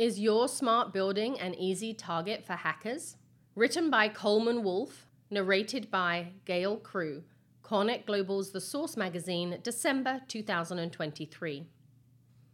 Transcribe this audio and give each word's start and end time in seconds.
Is 0.00 0.18
your 0.18 0.48
smart 0.48 0.94
building 0.94 1.38
an 1.38 1.54
easy 1.54 1.92
target 1.92 2.42
for 2.46 2.54
hackers? 2.54 3.18
Written 3.54 3.90
by 3.90 4.08
Coleman 4.08 4.62
Wolfe, 4.62 5.06
narrated 5.28 5.90
by 5.90 6.28
Gail 6.46 6.78
Crew, 6.78 7.22
CoreNet 7.62 8.06
Global's 8.06 8.50
The 8.50 8.62
Source 8.62 8.96
magazine, 8.96 9.58
December 9.62 10.22
2023. 10.26 11.66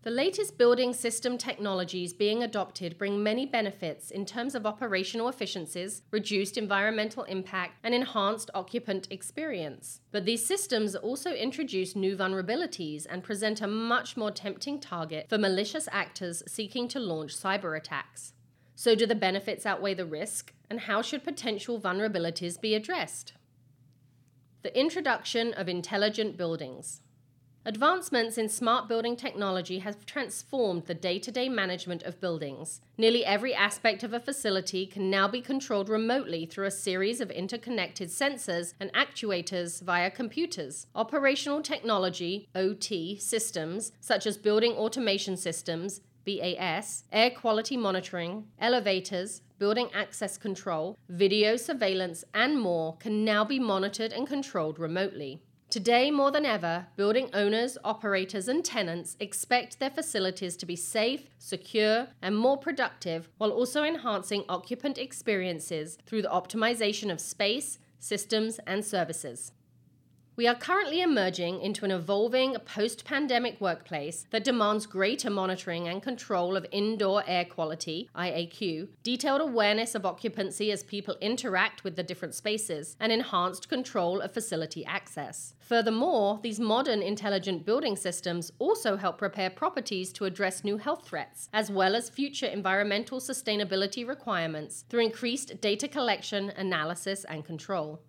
The 0.07 0.13
latest 0.13 0.57
building 0.57 0.93
system 0.93 1.37
technologies 1.37 2.13
being 2.13 2.45
adopted 2.45 2.97
bring 2.97 3.25
many 3.25 3.45
benefits 3.45 4.13
in 4.13 4.25
terms 4.25 4.55
of 4.55 4.65
operational 4.65 5.29
efficiencies, 5.29 6.03
reduced 6.13 6.57
environmental 6.57 7.25
impact, 7.25 7.81
and 7.83 7.93
enhanced 7.93 8.49
occupant 8.55 9.09
experience. 9.11 10.03
But 10.13 10.25
these 10.25 10.47
systems 10.47 10.95
also 10.95 11.33
introduce 11.33 11.97
new 11.97 12.17
vulnerabilities 12.17 13.05
and 13.11 13.25
present 13.25 13.61
a 13.61 13.67
much 13.67 14.17
more 14.17 14.31
tempting 14.31 14.79
target 14.79 15.29
for 15.29 15.39
malicious 15.39 15.89
actors 15.91 16.41
seeking 16.47 16.87
to 16.87 17.01
launch 17.01 17.37
cyber 17.37 17.77
attacks. 17.77 18.33
So, 18.77 18.95
do 18.95 19.07
the 19.07 19.17
benefits 19.17 19.67
outweigh 19.67 19.95
the 19.95 20.07
risk, 20.07 20.53
and 20.71 20.83
how 20.83 21.03
should 21.03 21.25
potential 21.25 21.81
vulnerabilities 21.81 22.61
be 22.61 22.77
addressed? 22.77 23.33
The 24.63 24.79
introduction 24.79 25.53
of 25.53 25.69
intelligent 25.69 26.37
buildings. 26.37 27.01
Advancements 27.69 28.39
in 28.39 28.49
smart 28.49 28.87
building 28.87 29.17
technology 29.17 29.81
have 29.81 30.07
transformed 30.07 30.87
the 30.87 30.95
day 30.95 31.19
to 31.19 31.33
day 31.33 31.49
management 31.49 32.05
of 32.05 32.21
buildings. 32.21 32.81
Nearly 32.97 33.25
every 33.25 33.53
aspect 33.53 34.05
of 34.05 34.13
a 34.13 34.21
facility 34.21 34.87
can 34.87 35.11
now 35.11 35.27
be 35.27 35.41
controlled 35.41 35.89
remotely 35.89 36.47
through 36.47 36.67
a 36.67 36.71
series 36.71 37.21
of 37.21 37.29
interconnected 37.29 38.11
sensors 38.11 38.75
and 38.79 38.93
actuators 38.93 39.83
via 39.83 40.13
computers. 40.13 40.87
Operational 40.95 41.61
technology, 41.61 42.49
OT, 42.55 43.19
systems, 43.19 43.91
such 43.99 44.27
as 44.27 44.39
building 44.39 44.75
automation 44.75 45.37
systems, 45.37 46.03
BAS, 46.25 47.03
air 47.11 47.31
quality 47.31 47.77
monitoring, 47.77 48.47
elevators, 48.61 49.43
building 49.59 49.89
access 49.93 50.39
control, 50.39 50.97
video 51.09 51.57
surveillance, 51.57 52.25
and 52.33 52.61
more 52.61 52.97
can 52.99 53.25
now 53.25 53.45
be 53.45 53.59
monitored 53.59 54.13
and 54.13 54.29
controlled 54.29 54.79
remotely. 54.79 55.43
Today, 55.69 56.13
more 56.13 56.31
than 56.31 56.47
ever, 56.47 56.87
building 56.95 57.29
owners, 57.35 57.77
operators, 57.83 58.47
and 58.47 58.65
tenants 58.65 59.17
expect 59.19 59.81
their 59.81 59.91
facilities 59.91 60.57
to 60.59 60.67
be 60.67 60.77
safe, 60.77 61.29
secure, 61.39 62.07
and 62.23 62.37
more 62.37 62.57
productive 62.57 63.29
while 63.39 63.51
also 63.51 63.83
enhancing 63.83 64.45
occupant 64.49 64.97
experiences 64.97 65.99
through 66.07 66.23
the 66.23 66.29
optimization 66.29 67.11
of 67.11 67.21
space, 67.21 67.81
systems, 67.99 68.61
and 68.65 68.85
services. 68.85 69.51
We 70.37 70.47
are 70.47 70.55
currently 70.55 71.01
emerging 71.01 71.63
into 71.63 71.87
an 71.87 71.91
evolving 71.91 72.57
post 72.67 73.07
pandemic 73.07 73.59
workplace 73.59 74.27
that 74.33 74.45
demands 74.45 74.85
greater 74.85 75.31
monitoring 75.31 75.89
and 75.89 76.03
control 76.03 76.59
of 76.59 76.67
indoor 76.71 77.25
air 77.27 77.47
quality, 77.47 78.11
IAQ, 78.15 78.89
detailed 79.03 79.41
awareness 79.41 79.95
of 79.95 80.05
occupancy 80.05 80.71
as 80.71 80.83
people 80.83 81.17
interact 81.23 81.85
with 81.85 81.97
the 81.97 82.03
different 82.03 82.35
spaces, 82.35 82.99
and 83.01 83.13
enhanced 83.13 83.71
control 83.71 84.21
of 84.21 84.31
facility 84.31 84.85
access. 84.85 85.55
Furthermore, 85.59 86.39
these 86.43 86.61
modern 86.61 87.01
intelligent 87.01 87.65
building 87.65 87.97
systems 87.97 88.53
also 88.59 88.99
help 88.99 89.17
prepare 89.17 89.49
properties 89.49 90.13
to 90.13 90.27
address 90.27 90.63
new 90.63 90.77
health 90.77 91.09
threats, 91.09 91.49
as 91.55 91.71
well 91.71 91.97
as 91.97 92.11
future 92.11 92.45
environmental 92.45 93.21
sustainability 93.21 94.07
requirements 94.07 94.85
through 94.91 95.01
increased 95.01 95.63
data 95.63 95.89
collection, 95.89 96.51
analysis, 96.51 97.25
and 97.25 97.43
control. 97.47 98.03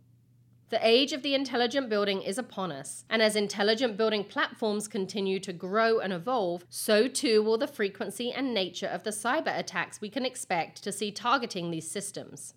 The 0.70 0.86
age 0.86 1.14
of 1.14 1.24
the 1.24 1.34
intelligent 1.34 1.88
building 1.88 2.22
is 2.22 2.38
upon 2.38 2.74
us, 2.74 3.06
and 3.10 3.22
as 3.22 3.38
intelligent 3.38 3.96
building 3.96 4.26
platforms 4.26 4.90
continue 4.90 5.40
to 5.40 5.54
grow 5.54 6.00
and 6.00 6.12
evolve, 6.12 6.66
so 6.70 7.08
too 7.08 7.42
will 7.42 7.58
the 7.58 7.68
frequency 7.68 8.34
and 8.34 8.54
nature 8.54 8.88
of 8.88 9.04
the 9.04 9.12
cyber 9.12 9.58
attacks 9.58 10.02
we 10.02 10.10
can 10.10 10.26
expect 10.26 10.84
to 10.84 10.92
see 10.92 11.10
targeting 11.10 11.72
these 11.72 11.90
systems. 11.90 12.54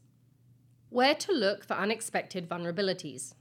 Where 0.88 1.14
to 1.14 1.32
look 1.32 1.64
for 1.64 1.74
unexpected 1.74 2.48
vulnerabilities. 2.48 3.34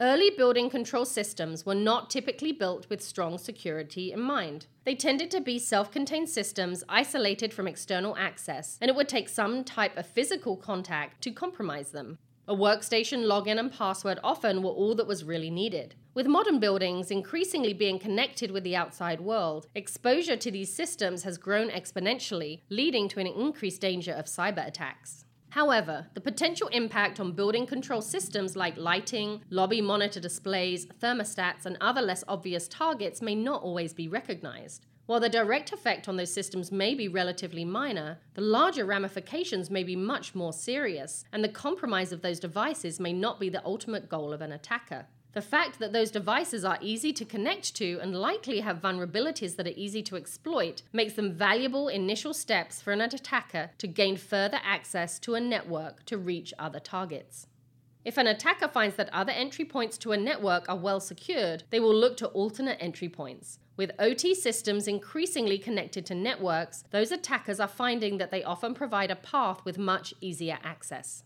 Early 0.00 0.30
building 0.30 0.70
control 0.70 1.04
systems 1.04 1.66
were 1.66 1.74
not 1.74 2.08
typically 2.08 2.50
built 2.50 2.88
with 2.88 3.02
strong 3.02 3.36
security 3.36 4.10
in 4.10 4.20
mind. 4.20 4.66
They 4.84 4.94
tended 4.94 5.30
to 5.32 5.40
be 5.42 5.58
self 5.58 5.90
contained 5.90 6.30
systems 6.30 6.82
isolated 6.88 7.52
from 7.52 7.68
external 7.68 8.16
access, 8.16 8.78
and 8.80 8.88
it 8.88 8.96
would 8.96 9.08
take 9.08 9.28
some 9.28 9.64
type 9.64 9.98
of 9.98 10.06
physical 10.06 10.56
contact 10.56 11.22
to 11.24 11.30
compromise 11.30 11.90
them. 11.90 12.18
A 12.46 12.54
workstation 12.54 13.24
login 13.24 13.58
and 13.58 13.72
password 13.72 14.18
often 14.22 14.62
were 14.62 14.70
all 14.70 14.94
that 14.96 15.06
was 15.06 15.24
really 15.24 15.48
needed. 15.48 15.94
With 16.12 16.26
modern 16.26 16.60
buildings 16.60 17.10
increasingly 17.10 17.72
being 17.72 17.98
connected 17.98 18.50
with 18.50 18.64
the 18.64 18.76
outside 18.76 19.22
world, 19.22 19.66
exposure 19.74 20.36
to 20.36 20.50
these 20.50 20.70
systems 20.70 21.22
has 21.22 21.38
grown 21.38 21.70
exponentially, 21.70 22.60
leading 22.68 23.08
to 23.08 23.20
an 23.20 23.26
increased 23.26 23.80
danger 23.80 24.12
of 24.12 24.26
cyber 24.26 24.66
attacks. 24.66 25.24
However, 25.48 26.08
the 26.12 26.20
potential 26.20 26.68
impact 26.68 27.18
on 27.18 27.32
building 27.32 27.64
control 27.64 28.02
systems 28.02 28.56
like 28.56 28.76
lighting, 28.76 29.42
lobby 29.48 29.80
monitor 29.80 30.20
displays, 30.20 30.84
thermostats, 31.00 31.64
and 31.64 31.78
other 31.80 32.02
less 32.02 32.24
obvious 32.28 32.68
targets 32.68 33.22
may 33.22 33.34
not 33.34 33.62
always 33.62 33.94
be 33.94 34.06
recognized. 34.06 34.84
While 35.06 35.20
the 35.20 35.28
direct 35.28 35.70
effect 35.70 36.08
on 36.08 36.16
those 36.16 36.32
systems 36.32 36.72
may 36.72 36.94
be 36.94 37.08
relatively 37.08 37.62
minor, 37.62 38.18
the 38.32 38.40
larger 38.40 38.86
ramifications 38.86 39.70
may 39.70 39.84
be 39.84 39.96
much 39.96 40.34
more 40.34 40.52
serious, 40.52 41.26
and 41.30 41.44
the 41.44 41.48
compromise 41.50 42.10
of 42.10 42.22
those 42.22 42.40
devices 42.40 42.98
may 42.98 43.12
not 43.12 43.38
be 43.38 43.50
the 43.50 43.64
ultimate 43.66 44.08
goal 44.08 44.32
of 44.32 44.40
an 44.40 44.50
attacker. 44.50 45.06
The 45.34 45.42
fact 45.42 45.78
that 45.80 45.92
those 45.92 46.10
devices 46.10 46.64
are 46.64 46.78
easy 46.80 47.12
to 47.12 47.24
connect 47.24 47.74
to 47.74 47.98
and 48.00 48.16
likely 48.16 48.60
have 48.60 48.80
vulnerabilities 48.80 49.56
that 49.56 49.66
are 49.66 49.74
easy 49.76 50.02
to 50.04 50.16
exploit 50.16 50.82
makes 50.92 51.14
them 51.14 51.32
valuable 51.34 51.88
initial 51.88 52.32
steps 52.32 52.80
for 52.80 52.92
an 52.92 53.02
attacker 53.02 53.72
to 53.78 53.86
gain 53.86 54.16
further 54.16 54.60
access 54.64 55.18
to 55.18 55.34
a 55.34 55.40
network 55.40 56.06
to 56.06 56.16
reach 56.16 56.54
other 56.58 56.80
targets. 56.80 57.48
If 58.04 58.18
an 58.18 58.26
attacker 58.26 58.68
finds 58.68 58.96
that 58.96 59.08
other 59.12 59.32
entry 59.32 59.64
points 59.64 59.96
to 59.98 60.12
a 60.12 60.16
network 60.18 60.68
are 60.68 60.76
well 60.76 61.00
secured, 61.00 61.64
they 61.70 61.80
will 61.80 61.94
look 61.94 62.18
to 62.18 62.28
alternate 62.28 62.76
entry 62.78 63.08
points. 63.08 63.58
With 63.76 63.92
OT 63.98 64.34
systems 64.34 64.86
increasingly 64.86 65.56
connected 65.56 66.04
to 66.06 66.14
networks, 66.14 66.84
those 66.90 67.10
attackers 67.10 67.60
are 67.60 67.68
finding 67.68 68.18
that 68.18 68.30
they 68.30 68.44
often 68.44 68.74
provide 68.74 69.10
a 69.10 69.16
path 69.16 69.64
with 69.64 69.78
much 69.78 70.12
easier 70.20 70.58
access. 70.62 71.24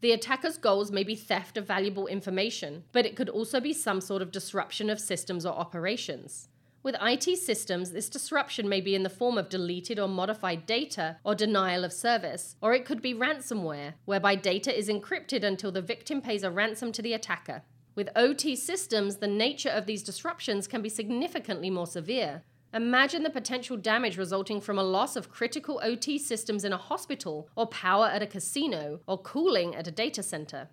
The 0.00 0.12
attacker's 0.12 0.58
goals 0.58 0.90
may 0.90 1.04
be 1.04 1.14
theft 1.14 1.56
of 1.56 1.66
valuable 1.66 2.06
information, 2.06 2.84
but 2.92 3.06
it 3.06 3.16
could 3.16 3.28
also 3.28 3.60
be 3.60 3.72
some 3.72 4.00
sort 4.00 4.22
of 4.22 4.32
disruption 4.32 4.90
of 4.90 5.00
systems 5.00 5.46
or 5.46 5.54
operations. 5.54 6.48
With 6.82 6.96
IT 7.02 7.38
systems, 7.38 7.90
this 7.90 8.08
disruption 8.08 8.68
may 8.68 8.80
be 8.80 8.94
in 8.94 9.02
the 9.02 9.10
form 9.10 9.36
of 9.36 9.48
deleted 9.48 9.98
or 9.98 10.08
modified 10.08 10.64
data 10.64 11.18
or 11.24 11.34
denial 11.34 11.84
of 11.84 11.92
service, 11.92 12.56
or 12.62 12.72
it 12.72 12.84
could 12.84 13.02
be 13.02 13.14
ransomware, 13.14 13.94
whereby 14.04 14.36
data 14.36 14.76
is 14.76 14.88
encrypted 14.88 15.42
until 15.42 15.72
the 15.72 15.82
victim 15.82 16.22
pays 16.22 16.44
a 16.44 16.50
ransom 16.50 16.92
to 16.92 17.02
the 17.02 17.14
attacker. 17.14 17.62
With 17.96 18.10
OT 18.14 18.54
systems, 18.54 19.16
the 19.16 19.26
nature 19.26 19.70
of 19.70 19.86
these 19.86 20.04
disruptions 20.04 20.68
can 20.68 20.80
be 20.80 20.88
significantly 20.88 21.68
more 21.68 21.86
severe. 21.86 22.44
Imagine 22.72 23.24
the 23.24 23.30
potential 23.30 23.76
damage 23.76 24.16
resulting 24.16 24.60
from 24.60 24.78
a 24.78 24.84
loss 24.84 25.16
of 25.16 25.30
critical 25.30 25.80
OT 25.82 26.16
systems 26.16 26.64
in 26.64 26.72
a 26.72 26.76
hospital, 26.76 27.48
or 27.56 27.66
power 27.66 28.06
at 28.06 28.22
a 28.22 28.26
casino, 28.26 29.00
or 29.08 29.18
cooling 29.18 29.74
at 29.74 29.88
a 29.88 29.90
data 29.90 30.22
center. 30.22 30.68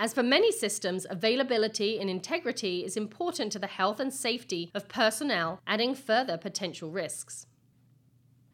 As 0.00 0.14
for 0.14 0.22
many 0.22 0.52
systems, 0.52 1.08
availability 1.10 1.98
and 1.98 2.08
integrity 2.08 2.84
is 2.84 2.96
important 2.96 3.50
to 3.50 3.58
the 3.58 3.66
health 3.66 3.98
and 3.98 4.14
safety 4.14 4.70
of 4.72 4.86
personnel, 4.86 5.60
adding 5.66 5.96
further 5.96 6.38
potential 6.38 6.92
risks. 6.92 7.46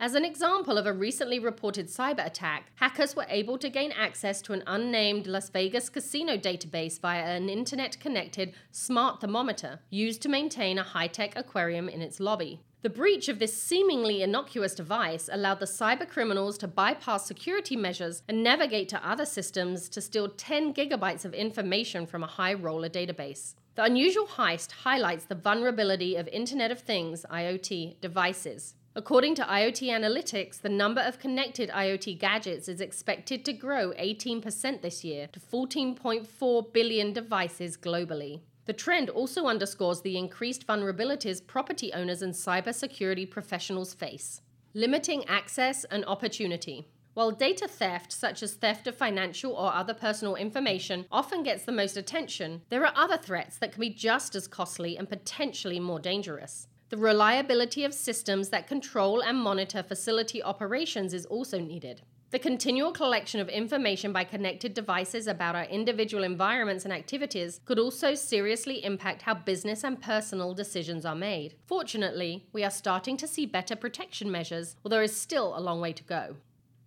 As 0.01 0.15
an 0.15 0.25
example 0.25 0.79
of 0.79 0.87
a 0.87 0.93
recently 0.95 1.39
reported 1.39 1.89
cyber 1.89 2.25
attack, 2.25 2.73
hackers 2.77 3.15
were 3.15 3.27
able 3.29 3.59
to 3.59 3.69
gain 3.69 3.93
access 3.93 4.41
to 4.41 4.55
an 4.55 4.63
unnamed 4.67 5.27
Las 5.27 5.51
Vegas 5.51 5.91
casino 5.91 6.39
database 6.39 6.99
via 6.99 7.37
an 7.37 7.51
internet 7.51 8.01
connected 8.01 8.55
smart 8.71 9.21
thermometer 9.21 9.81
used 9.91 10.23
to 10.23 10.31
maintain 10.31 10.79
a 10.79 10.83
high 10.83 11.09
tech 11.09 11.37
aquarium 11.37 11.91
in 11.91 12.01
its 12.01 12.21
lobby. 12.21 12.63
The 12.85 12.91
breach 12.91 13.31
of 13.31 13.39
this 13.39 13.57
seemingly 13.57 14.23
innocuous 14.23 14.75
device 14.75 15.31
allowed 15.33 15.59
the 15.59 15.65
cyber 15.65 16.07
criminals 16.07 16.59
to 16.59 16.69
bypass 16.69 17.25
security 17.25 17.77
measures 17.77 18.23
and 18.29 18.43
navigate 18.43 18.91
to 18.91 19.09
other 19.09 19.25
systems 19.25 19.89
to 19.89 20.03
steal 20.03 20.29
10 20.29 20.75
gigabytes 20.75 21.25
of 21.25 21.33
information 21.33 22.07
from 22.07 22.23
a 22.23 22.27
high 22.27 22.53
roller 22.53 22.91
database. 22.91 23.55
The 23.75 23.85
unusual 23.85 24.27
heist 24.27 24.71
highlights 24.71 25.25
the 25.25 25.35
vulnerability 25.35 26.17
of 26.17 26.29
Internet 26.29 26.71
of 26.71 26.81
Things 26.81 27.25
IoT 27.31 28.03
devices. 28.03 28.75
According 28.95 29.37
to 29.37 29.45
IoT 29.45 29.89
Analytics, 29.89 30.61
the 30.61 30.69
number 30.69 31.01
of 31.01 31.19
connected 31.19 31.71
IoT 31.71 32.19
gadgets 32.19 32.69
is 32.69 32.83
expected 32.83 33.47
to 33.47 33.55
grow 33.55 33.93
18% 33.93 34.83
this 34.83 35.03
year 35.03 35.27
to 35.29 35.41
14.4 35.41 36.73
billion 36.75 37.15
devices 37.15 37.79
globally. 37.79 38.43
The 38.67 38.73
trend 38.73 39.11
also 39.11 39.47
underscores 39.47 40.01
the 40.01 40.17
increased 40.17 40.67
vulnerabilities 40.67 41.47
property 41.47 41.93
owners 41.93 42.23
and 42.23 42.33
cybersecurity 42.33 43.31
professionals 43.31 43.93
face. 43.93 44.41
Limiting 44.73 45.25
access 45.27 45.85
and 45.85 46.05
opportunity. 46.07 46.89
While 47.13 47.31
data 47.31 47.69
theft, 47.69 48.13
such 48.13 48.43
as 48.43 48.55
theft 48.55 48.87
of 48.87 48.97
financial 48.97 49.53
or 49.53 49.73
other 49.73 49.95
personal 49.95 50.35
information, 50.35 51.07
often 51.13 51.43
gets 51.45 51.65
the 51.65 51.73
most 51.73 51.97
attention, 51.97 52.63
there 52.71 52.85
are 52.85 52.93
other 52.97 53.17
threats 53.17 53.59
that 53.59 53.71
can 53.73 53.81
be 53.81 53.91
just 53.91 54.35
as 54.35 54.49
costly 54.49 54.97
and 54.97 55.09
potentially 55.09 55.79
more 55.79 56.01
dangerous. 56.01 56.67
The 56.89 56.97
reliability 56.97 57.85
of 57.85 57.95
systems 57.95 58.49
that 58.49 58.67
control 58.67 59.21
and 59.21 59.39
monitor 59.39 59.83
facility 59.83 60.43
operations 60.43 61.15
is 61.15 61.27
also 61.27 61.61
needed. 61.61 62.03
The 62.31 62.39
continual 62.41 62.91
collection 62.91 63.39
of 63.41 63.49
information 63.49 64.13
by 64.13 64.25
connected 64.25 64.75
devices 64.75 65.29
about 65.29 65.55
our 65.55 65.65
individual 65.65 66.25
environments 66.25 66.85
and 66.85 66.93
activities 66.93 67.61
could 67.65 67.79
also 67.79 68.15
seriously 68.15 68.85
impact 68.85 69.23
how 69.23 69.35
business 69.35 69.85
and 69.85 70.01
personal 70.01 70.53
decisions 70.53 71.05
are 71.05 71.15
made. 71.15 71.55
Fortunately, 71.67 72.47
we 72.53 72.65
are 72.65 72.71
starting 72.71 73.17
to 73.19 73.29
see 73.29 73.47
better 73.47 73.77
protection 73.77 74.33
measures, 74.33 74.75
although 74.85 74.97
there 74.97 75.05
is 75.05 75.15
still 75.15 75.57
a 75.57 75.61
long 75.61 75.81
way 75.81 75.93
to 75.93 76.03
go. 76.03 76.37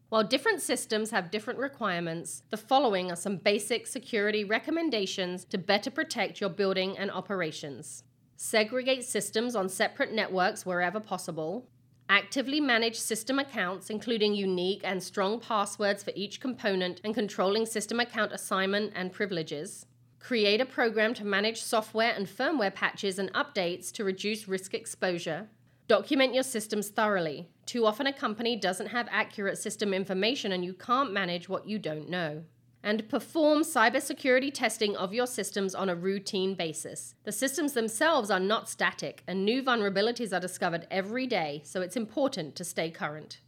While 0.09 0.23
different 0.23 0.61
systems 0.61 1.11
have 1.11 1.31
different 1.31 1.59
requirements, 1.59 2.43
the 2.49 2.57
following 2.57 3.11
are 3.11 3.17
some 3.17 3.37
basic 3.37 3.87
security 3.87 4.43
recommendations 4.43 5.43
to 5.45 5.57
better 5.57 5.91
protect 5.91 6.39
your 6.39 6.49
building 6.49 6.97
and 6.97 7.11
operations. 7.11 8.03
Segregate 8.37 9.03
systems 9.03 9.55
on 9.55 9.67
separate 9.67 10.13
networks 10.13 10.65
wherever 10.65 10.99
possible. 10.99 11.67
Actively 12.09 12.61
manage 12.61 12.95
system 12.97 13.37
accounts, 13.37 13.89
including 13.89 14.33
unique 14.33 14.79
and 14.85 15.03
strong 15.03 15.41
passwords 15.41 16.03
for 16.03 16.13
each 16.15 16.39
component 16.39 17.01
and 17.03 17.13
controlling 17.13 17.65
system 17.65 17.99
account 17.99 18.31
assignment 18.31 18.93
and 18.95 19.11
privileges. 19.11 19.85
Create 20.17 20.61
a 20.61 20.65
program 20.65 21.13
to 21.13 21.25
manage 21.25 21.61
software 21.61 22.13
and 22.15 22.25
firmware 22.25 22.73
patches 22.73 23.19
and 23.19 23.31
updates 23.33 23.91
to 23.91 24.05
reduce 24.05 24.47
risk 24.47 24.73
exposure. 24.73 25.49
Document 25.89 26.33
your 26.33 26.43
systems 26.43 26.87
thoroughly. 26.87 27.49
Too 27.65 27.85
often, 27.85 28.07
a 28.07 28.13
company 28.13 28.55
doesn't 28.55 28.87
have 28.87 29.09
accurate 29.11 29.57
system 29.57 29.93
information 29.93 30.53
and 30.53 30.63
you 30.63 30.73
can't 30.73 31.11
manage 31.11 31.49
what 31.49 31.67
you 31.67 31.77
don't 31.77 32.09
know 32.09 32.43
and 32.83 33.09
perform 33.09 33.63
cybersecurity 33.63 34.53
testing 34.53 34.95
of 34.95 35.13
your 35.13 35.27
systems 35.27 35.75
on 35.75 35.89
a 35.89 35.95
routine 35.95 36.55
basis. 36.55 37.15
The 37.23 37.31
systems 37.31 37.73
themselves 37.73 38.29
are 38.31 38.39
not 38.39 38.69
static, 38.69 39.23
and 39.27 39.43
new 39.43 39.63
vulnerabilities 39.63 40.35
are 40.35 40.39
discovered 40.39 40.87
every 40.89 41.27
day, 41.27 41.61
so 41.65 41.81
it's 41.81 41.97
important 41.97 42.55
to 42.55 42.63
stay 42.63 42.89
current. 42.89 43.41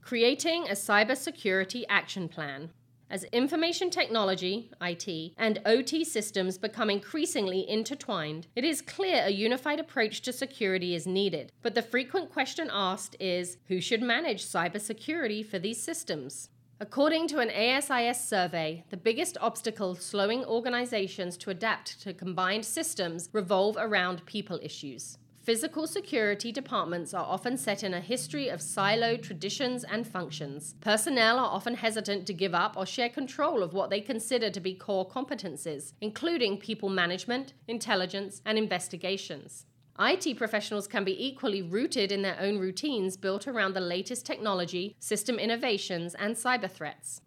Creating 0.00 0.64
a 0.64 0.72
cybersecurity 0.72 1.84
action 1.88 2.28
plan. 2.28 2.70
As 3.10 3.24
information 3.24 3.88
technology, 3.88 4.70
IT, 4.82 5.32
and 5.38 5.62
OT 5.64 6.04
systems 6.04 6.58
become 6.58 6.90
increasingly 6.90 7.66
intertwined, 7.68 8.48
it 8.54 8.64
is 8.64 8.82
clear 8.82 9.22
a 9.24 9.30
unified 9.30 9.80
approach 9.80 10.20
to 10.22 10.32
security 10.32 10.94
is 10.94 11.06
needed. 11.06 11.50
But 11.62 11.74
the 11.74 11.80
frequent 11.80 12.30
question 12.30 12.68
asked 12.70 13.16
is 13.18 13.56
who 13.68 13.80
should 13.80 14.02
manage 14.02 14.44
cybersecurity 14.44 15.46
for 15.46 15.58
these 15.58 15.82
systems? 15.82 16.50
According 16.80 17.26
to 17.28 17.40
an 17.40 17.50
ASIS 17.50 18.24
survey, 18.24 18.84
the 18.90 18.96
biggest 18.96 19.36
obstacle 19.40 19.96
slowing 19.96 20.44
organizations 20.44 21.36
to 21.38 21.50
adapt 21.50 22.00
to 22.02 22.14
combined 22.14 22.64
systems 22.64 23.28
revolve 23.32 23.76
around 23.76 24.24
people 24.26 24.60
issues. 24.62 25.18
Physical 25.42 25.88
security 25.88 26.52
departments 26.52 27.12
are 27.12 27.24
often 27.24 27.56
set 27.56 27.82
in 27.82 27.94
a 27.94 28.00
history 28.00 28.48
of 28.48 28.60
siloed 28.60 29.22
traditions 29.22 29.82
and 29.82 30.06
functions. 30.06 30.76
Personnel 30.80 31.40
are 31.40 31.50
often 31.50 31.74
hesitant 31.74 32.28
to 32.28 32.32
give 32.32 32.54
up 32.54 32.76
or 32.76 32.86
share 32.86 33.08
control 33.08 33.64
of 33.64 33.72
what 33.72 33.90
they 33.90 34.00
consider 34.00 34.48
to 34.48 34.60
be 34.60 34.74
core 34.74 35.08
competencies, 35.08 35.94
including 36.00 36.58
people 36.58 36.90
management, 36.90 37.54
intelligence, 37.66 38.40
and 38.46 38.56
investigations. 38.56 39.66
IT 40.00 40.36
professionals 40.36 40.86
can 40.86 41.02
be 41.02 41.26
equally 41.26 41.60
rooted 41.60 42.12
in 42.12 42.22
their 42.22 42.38
own 42.38 42.58
routines 42.58 43.16
built 43.16 43.48
around 43.48 43.74
the 43.74 43.80
latest 43.80 44.24
technology, 44.24 44.94
system 45.00 45.38
innovations, 45.38 46.14
and 46.14 46.36
cyber 46.36 46.70
threats. 46.70 47.20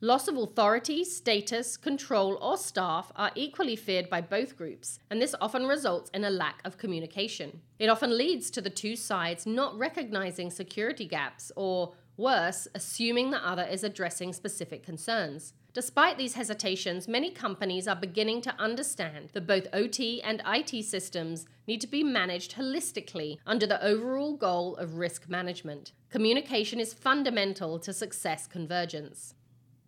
Loss 0.00 0.28
of 0.28 0.36
authority, 0.36 1.04
status, 1.04 1.76
control, 1.76 2.38
or 2.40 2.56
staff 2.56 3.12
are 3.16 3.32
equally 3.34 3.74
feared 3.74 4.08
by 4.08 4.20
both 4.20 4.56
groups, 4.56 5.00
and 5.10 5.20
this 5.20 5.34
often 5.40 5.66
results 5.66 6.08
in 6.14 6.24
a 6.24 6.30
lack 6.30 6.60
of 6.64 6.78
communication. 6.78 7.60
It 7.78 7.88
often 7.88 8.16
leads 8.16 8.50
to 8.52 8.60
the 8.60 8.70
two 8.70 8.94
sides 8.94 9.44
not 9.44 9.76
recognizing 9.76 10.50
security 10.50 11.06
gaps, 11.06 11.50
or 11.56 11.94
worse, 12.18 12.68
assuming 12.74 13.30
the 13.30 13.48
other 13.48 13.62
is 13.62 13.84
addressing 13.84 14.32
specific 14.32 14.82
concerns. 14.82 15.54
Despite 15.72 16.18
these 16.18 16.34
hesitations, 16.34 17.06
many 17.06 17.30
companies 17.30 17.86
are 17.86 17.94
beginning 17.94 18.40
to 18.42 18.54
understand 18.58 19.30
that 19.32 19.46
both 19.46 19.68
OT 19.72 20.20
and 20.22 20.42
IT 20.44 20.84
systems 20.84 21.46
need 21.66 21.80
to 21.80 21.86
be 21.86 22.02
managed 22.02 22.56
holistically 22.56 23.38
under 23.46 23.66
the 23.66 23.82
overall 23.84 24.36
goal 24.36 24.74
of 24.76 24.96
risk 24.96 25.28
management. 25.28 25.92
Communication 26.10 26.80
is 26.80 26.92
fundamental 26.92 27.78
to 27.78 27.92
success 27.92 28.46
convergence. 28.46 29.34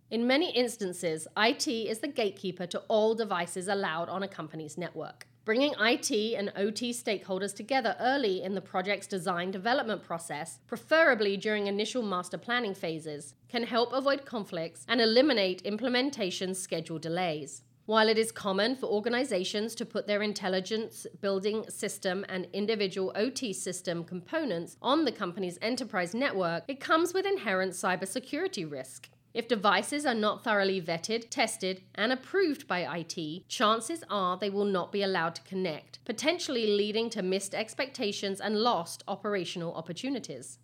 In 0.09 0.27
many 0.27 0.51
instances, 0.51 1.27
IT 1.37 1.67
is 1.67 1.99
the 1.99 2.07
gatekeeper 2.07 2.67
to 2.67 2.79
all 2.87 3.15
devices 3.15 3.67
allowed 3.67 4.09
on 4.09 4.23
a 4.23 4.27
company's 4.27 4.77
network. 4.77 5.27
Bringing 5.43 5.73
IT 5.79 6.11
and 6.37 6.53
OT 6.55 6.91
stakeholders 6.91 7.55
together 7.55 7.95
early 7.99 8.43
in 8.43 8.53
the 8.53 8.61
project's 8.61 9.07
design 9.07 9.49
development 9.49 10.03
process, 10.03 10.59
preferably 10.67 11.35
during 11.35 11.65
initial 11.65 12.03
master 12.03 12.37
planning 12.37 12.75
phases, 12.75 13.33
can 13.49 13.63
help 13.63 13.91
avoid 13.91 14.23
conflicts 14.23 14.85
and 14.87 15.01
eliminate 15.01 15.63
implementation 15.63 16.53
schedule 16.53 16.99
delays. 16.99 17.63
While 17.87 18.07
it 18.07 18.19
is 18.19 18.31
common 18.31 18.75
for 18.75 18.85
organizations 18.85 19.73
to 19.75 19.85
put 19.85 20.05
their 20.05 20.21
intelligence 20.21 21.07
building 21.21 21.67
system 21.69 22.23
and 22.29 22.47
individual 22.53 23.11
OT 23.15 23.51
system 23.51 24.03
components 24.03 24.77
on 24.79 25.05
the 25.05 25.11
company's 25.11 25.57
enterprise 25.59 26.13
network, 26.13 26.65
it 26.67 26.79
comes 26.79 27.15
with 27.15 27.25
inherent 27.25 27.73
cybersecurity 27.73 28.69
risk. 28.69 29.09
If 29.33 29.47
devices 29.47 30.05
are 30.05 30.13
not 30.13 30.43
thoroughly 30.43 30.81
vetted, 30.81 31.29
tested, 31.29 31.83
and 31.95 32.11
approved 32.11 32.67
by 32.67 32.81
IT, 32.97 33.47
chances 33.47 34.03
are 34.09 34.37
they 34.37 34.49
will 34.49 34.65
not 34.65 34.91
be 34.91 35.03
allowed 35.03 35.35
to 35.35 35.41
connect, 35.43 36.03
potentially 36.03 36.67
leading 36.67 37.09
to 37.11 37.21
missed 37.21 37.55
expectations 37.55 38.41
and 38.41 38.57
lost 38.57 39.03
operational 39.07 39.73
opportunities. 39.73 40.59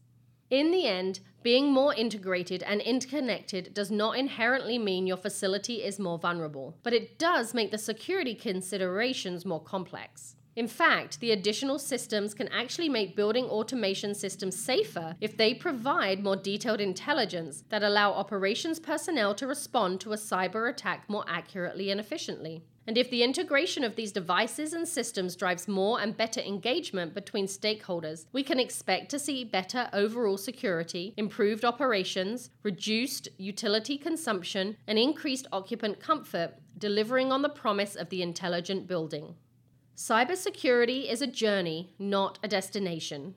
In 0.50 0.72
the 0.72 0.86
end, 0.86 1.20
being 1.44 1.72
more 1.72 1.94
integrated 1.94 2.64
and 2.64 2.82
interconnected 2.82 3.74
does 3.74 3.92
not 3.92 4.18
inherently 4.18 4.78
mean 4.78 5.08
your 5.08 5.18
facility 5.18 5.84
is 5.84 6.00
more 6.00 6.18
vulnerable, 6.18 6.78
but 6.84 6.94
it 6.94 7.20
does 7.20 7.54
make 7.54 7.72
the 7.72 7.78
security 7.78 8.34
considerations 8.34 9.46
more 9.46 9.62
complex. 9.62 10.37
In 10.58 10.68
fact, 10.68 11.20
the 11.20 11.30
additional 11.30 11.78
systems 11.78 12.34
can 12.34 12.48
actually 12.48 12.90
make 12.90 13.16
building 13.16 13.46
automation 13.46 14.16
systems 14.16 14.56
safer 14.56 15.16
if 15.22 15.38
they 15.38 15.54
provide 15.54 16.24
more 16.24 16.36
detailed 16.36 16.82
intelligence 16.82 17.64
that 17.70 17.84
allow 17.84 18.12
operations 18.12 18.80
personnel 18.80 19.36
to 19.36 19.46
respond 19.46 20.02
to 20.02 20.14
a 20.14 20.18
cyber 20.18 20.68
attack 20.68 21.08
more 21.08 21.24
accurately 21.28 21.92
and 21.92 22.00
efficiently. 22.00 22.64
And 22.88 22.98
if 22.98 23.12
the 23.12 23.22
integration 23.22 23.84
of 23.84 23.96
these 23.96 24.12
devices 24.12 24.74
and 24.74 24.88
systems 24.88 25.36
drives 25.36 25.68
more 25.68 26.02
and 26.02 26.18
better 26.18 26.40
engagement 26.40 27.14
between 27.14 27.46
stakeholders, 27.46 28.26
we 28.34 28.42
can 28.42 28.60
expect 28.60 29.12
to 29.12 29.20
see 29.20 29.44
better 29.44 29.90
overall 29.94 30.38
security, 30.38 31.14
improved 31.18 31.66
operations, 31.66 32.50
reduced 32.64 33.30
utility 33.38 33.96
consumption, 33.96 34.76
and 34.88 34.98
increased 34.98 35.46
occupant 35.52 36.00
comfort, 36.00 36.56
delivering 36.80 37.32
on 37.32 37.44
the 37.44 37.50
promise 37.50 37.96
of 37.96 38.10
the 38.10 38.24
intelligent 38.24 38.88
building. 38.88 39.36
Cybersecurity 39.98 41.12
is 41.12 41.24
a 41.24 41.28
journey, 41.28 41.90
not 41.98 42.38
a 42.44 42.48
destination. 42.48 43.34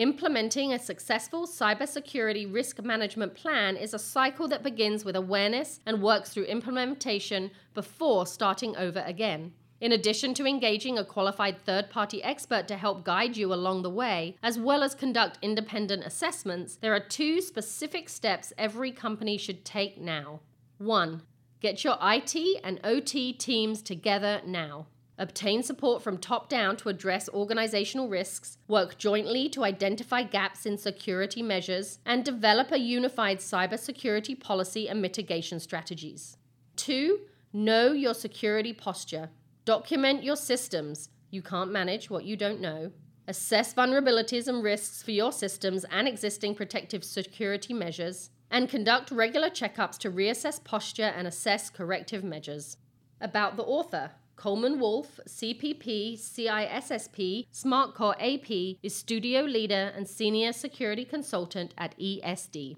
Implementing 0.00 0.72
a 0.72 0.80
successful 0.80 1.46
cybersecurity 1.46 2.52
risk 2.52 2.82
management 2.82 3.36
plan 3.36 3.76
is 3.76 3.94
a 3.94 3.98
cycle 4.00 4.48
that 4.48 4.64
begins 4.64 5.04
with 5.04 5.14
awareness 5.14 5.78
and 5.86 6.02
works 6.02 6.30
through 6.30 6.42
implementation 6.46 7.52
before 7.72 8.26
starting 8.26 8.76
over 8.76 8.98
again. 9.06 9.52
In 9.80 9.92
addition 9.92 10.34
to 10.34 10.44
engaging 10.44 10.98
a 10.98 11.04
qualified 11.04 11.64
third 11.64 11.88
party 11.88 12.20
expert 12.20 12.66
to 12.66 12.76
help 12.76 13.04
guide 13.04 13.36
you 13.36 13.54
along 13.54 13.82
the 13.82 13.88
way, 13.88 14.36
as 14.42 14.58
well 14.58 14.82
as 14.82 14.92
conduct 14.96 15.38
independent 15.40 16.04
assessments, 16.04 16.74
there 16.74 16.94
are 16.94 17.00
two 17.00 17.40
specific 17.40 18.08
steps 18.08 18.52
every 18.58 18.90
company 18.90 19.38
should 19.38 19.64
take 19.64 20.00
now. 20.00 20.40
1. 20.78 21.22
Get 21.60 21.84
your 21.84 21.96
IT 22.02 22.60
and 22.64 22.80
OT 22.82 23.32
teams 23.32 23.82
together 23.82 24.42
now 24.44 24.88
obtain 25.18 25.62
support 25.62 26.02
from 26.02 26.18
top 26.18 26.48
down 26.48 26.76
to 26.76 26.88
address 26.88 27.28
organizational 27.30 28.08
risks, 28.08 28.58
work 28.68 28.98
jointly 28.98 29.48
to 29.48 29.64
identify 29.64 30.22
gaps 30.22 30.66
in 30.66 30.76
security 30.76 31.42
measures, 31.42 31.98
and 32.04 32.24
develop 32.24 32.70
a 32.70 32.78
unified 32.78 33.38
cybersecurity 33.38 34.38
policy 34.38 34.88
and 34.88 35.00
mitigation 35.00 35.58
strategies. 35.58 36.36
Two, 36.76 37.20
know 37.52 37.92
your 37.92 38.14
security 38.14 38.72
posture. 38.72 39.30
Document 39.64 40.22
your 40.22 40.36
systems. 40.36 41.08
You 41.30 41.42
can't 41.42 41.72
manage 41.72 42.10
what 42.10 42.24
you 42.24 42.36
don't 42.36 42.60
know. 42.60 42.92
Assess 43.26 43.74
vulnerabilities 43.74 44.46
and 44.46 44.62
risks 44.62 45.02
for 45.02 45.10
your 45.10 45.32
systems 45.32 45.84
and 45.90 46.06
existing 46.06 46.54
protective 46.54 47.02
security 47.02 47.74
measures. 47.74 48.30
And 48.50 48.68
conduct 48.68 49.10
regular 49.10 49.50
checkups 49.50 49.98
to 49.98 50.10
reassess 50.10 50.62
posture 50.62 51.12
and 51.16 51.26
assess 51.26 51.68
corrective 51.68 52.22
measures. 52.22 52.76
About 53.20 53.56
the 53.56 53.64
author. 53.64 54.12
Coleman 54.36 54.78
Wolfe, 54.78 55.18
CPP, 55.26 56.18
CISSP, 56.18 57.46
SmartScore 57.52 58.14
AP, 58.20 58.76
is 58.82 58.94
studio 58.94 59.40
leader 59.40 59.92
and 59.96 60.06
senior 60.06 60.52
security 60.52 61.06
consultant 61.06 61.72
at 61.78 61.98
ESD. 61.98 62.76